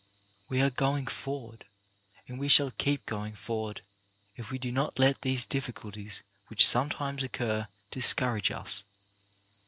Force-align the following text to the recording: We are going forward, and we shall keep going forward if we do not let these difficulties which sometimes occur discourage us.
We 0.49 0.61
are 0.63 0.71
going 0.71 1.05
forward, 1.05 1.63
and 2.27 2.39
we 2.39 2.47
shall 2.47 2.71
keep 2.71 3.05
going 3.05 3.33
forward 3.35 3.81
if 4.35 4.49
we 4.49 4.57
do 4.57 4.71
not 4.71 4.97
let 4.97 5.21
these 5.21 5.45
difficulties 5.45 6.23
which 6.47 6.67
sometimes 6.67 7.23
occur 7.23 7.67
discourage 7.91 8.49
us. 8.49 8.83